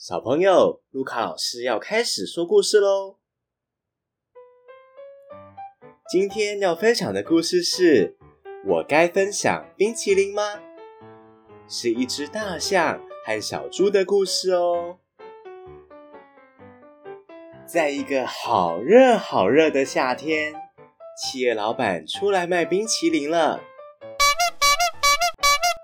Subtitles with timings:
[0.00, 3.16] 小朋友，卢卡老师要开始说故事喽。
[6.08, 8.16] 今天要分享的故事是：
[8.64, 10.60] 我该分享冰淇淋吗？
[11.66, 15.00] 是一只大象和小猪的故事哦。
[17.66, 20.54] 在一个好热好热的夏天，
[21.20, 23.60] 企业老板出来卖冰淇淋了。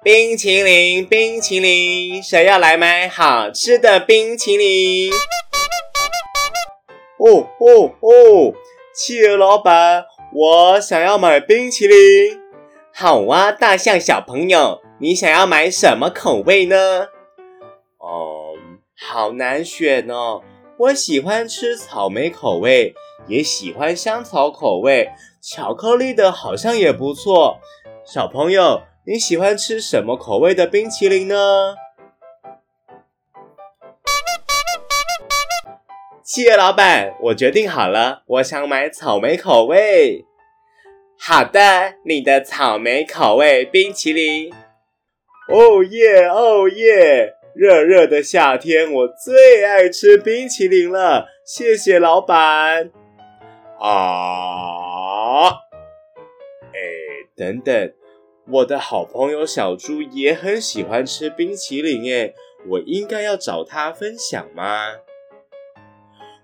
[0.04, 5.10] 冰淇淋，冰淇淋，谁要来买好吃的冰淇淋？
[7.16, 8.54] 哦哦哦！
[8.94, 10.04] 企业老板，
[10.34, 12.38] 我想要买冰淇淋。
[12.92, 17.06] 好啊，大象小朋友，你想要买什么口味呢？
[17.96, 20.42] 哦、嗯，好难选哦。
[20.76, 22.94] 我喜欢吃草莓口味，
[23.26, 25.08] 也喜欢香草口味，
[25.40, 27.58] 巧克力的好像也不错。
[28.04, 28.82] 小朋友。
[29.06, 31.76] 你喜欢吃什么口味的冰淇淋呢？
[36.22, 40.24] 企业老板，我决定好了，我想买草莓口味。
[41.18, 44.50] 好的，你的草莓口味冰淇淋。
[45.48, 47.34] 哦耶，哦耶！
[47.54, 51.28] 热热的夏天，我最爱吃冰淇淋了。
[51.44, 52.90] 谢谢老板。
[53.78, 55.48] 啊，
[56.72, 56.80] 哎，
[57.36, 57.92] 等等。
[58.46, 62.34] 我的好朋友小猪也很喜欢吃冰淇淋耶，
[62.68, 64.96] 我应该要找他分享吗？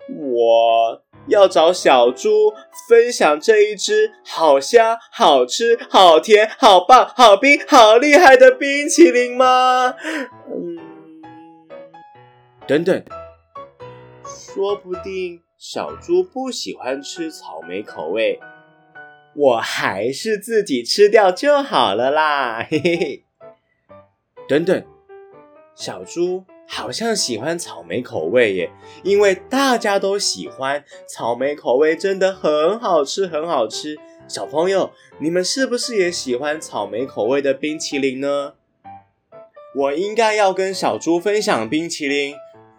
[0.09, 2.53] 我要找小猪
[2.89, 9.95] 分享这一只好香、好吃、好甜、好棒、好冰、好厉害的冰淇淋吗？
[10.51, 10.79] 嗯，
[12.67, 13.05] 等等，
[14.25, 18.41] 说不定小猪不喜欢吃草莓口味。
[19.35, 23.25] 我还是自己吃掉就好了啦，嘿嘿。
[24.49, 24.85] 等等，
[25.75, 28.71] 小猪好像喜欢草莓口味耶，
[29.05, 33.97] 因为大家都喜欢草莓口味，真的很好吃，很好吃。
[34.27, 38.55] 小朋友，你们是不是也喜欢草莓口味的冰淇淋呢？
[39.77, 42.35] 我应该要跟小猪分享冰淇淋，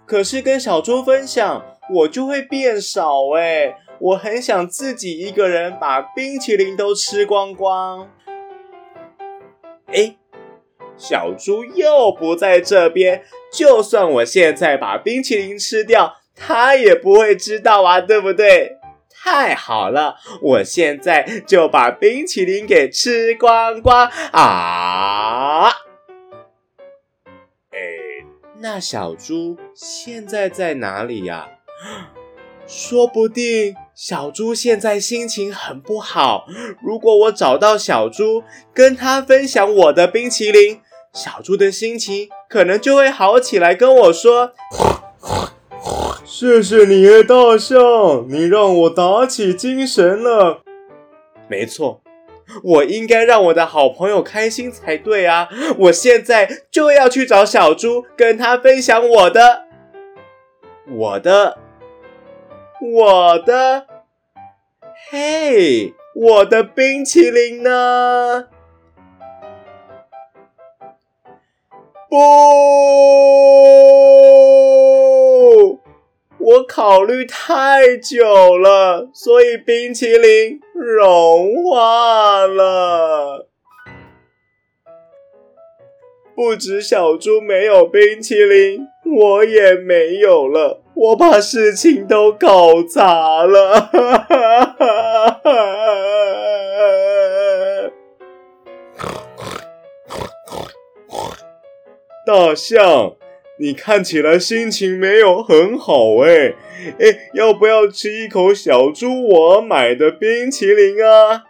[0.06, 3.78] 可是跟小猪分享，我就会变少哎。
[4.02, 8.10] 我很想自己一个人把冰淇淋都吃光光。
[9.92, 10.18] 诶，
[10.98, 13.24] 小猪又不在这边，
[13.54, 18.78] 就算我现在把冰淇淋吃掉，它也不会知道啊，对不对？
[19.24, 25.70] 太好了，我现在就把冰淇淋给吃光光啊！
[27.70, 28.26] 诶，
[28.58, 31.50] 那小猪现在在哪里呀？
[32.66, 36.48] 说不定小猪现在心情很不好。
[36.82, 38.42] 如果我找到小猪，
[38.74, 40.82] 跟他分享我的冰淇淋，
[41.14, 44.54] 小猪的心情可能就会好起来，跟我说
[46.26, 50.64] ：“谢谢你，大象，你让我打起精神了。”
[51.48, 52.02] 没错，
[52.64, 55.48] 我应该让我的好朋友开心才对啊！
[55.78, 59.66] 我现在就要去找小猪，跟他分享我的，
[60.90, 61.60] 我的。
[62.84, 63.86] 我的，
[65.10, 68.48] 嘿，我的冰淇淋呢？
[72.10, 72.18] 不，
[76.38, 83.48] 我考虑太久了，所以冰淇淋融化了。
[86.34, 90.82] 不止小猪没有冰淇淋，我也没有了。
[90.94, 93.90] 我把事情都搞砸了，
[102.26, 103.16] 大象，
[103.60, 106.56] 你看起来心情没有很好哎，
[107.00, 111.44] 哎，要不要吃一口小猪我买的冰淇淋啊？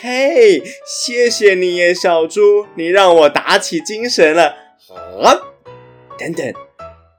[0.00, 4.56] 嘿，谢谢你耶，小猪，你让我打起精神了。
[5.22, 5.36] 啊，
[6.18, 6.54] 等等。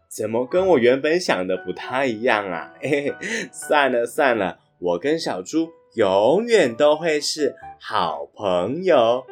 [0.10, 2.74] 怎么跟我原本想的不太一样啊？
[2.82, 3.14] 嘿嘿，
[3.52, 9.26] 算了算了，我跟小猪永远都会是好朋友。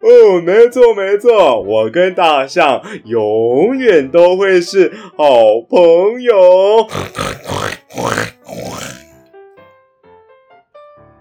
[0.00, 6.88] 哦，没错没错，我跟大象永远都会是好朋友。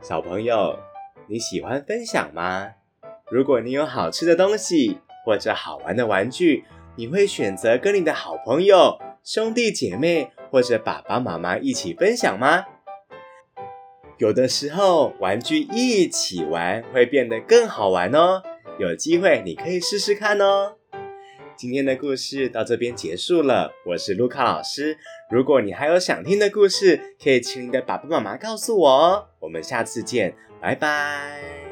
[0.02, 0.78] 小朋友，
[1.28, 2.72] 你喜欢分享吗？
[3.32, 12.66] 如果你有好吃的东西或者好玩的玩具，你会选择跟你的好朋友，兄弟姐妹或者爸爸妈妈一起分享吗？
[14.22, 18.44] 有的时候玩具一起玩会变得更好玩哦。
[18.78, 20.76] 有机会你可以试试看哦。
[21.56, 23.72] 今天的故事到这边结束了。
[23.84, 24.96] 我是卢卡老师。
[25.32, 29.26] 如果你还有想听的故事，可以请你的爸爸妈妈告诉我哦。
[29.40, 31.71] 我们下次见，拜拜。